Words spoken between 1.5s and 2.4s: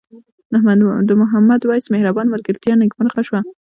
وېس مهربان